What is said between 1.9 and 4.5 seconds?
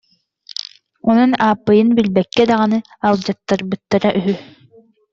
билбэккэ даҕаны алдьаттарбыттара үһү